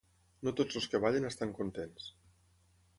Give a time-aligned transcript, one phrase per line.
[0.47, 2.13] No tots els que ballen estan contents.